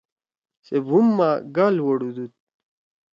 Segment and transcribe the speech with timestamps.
[0.65, 2.31] سے بُھوم ما گال وڑُودُود۔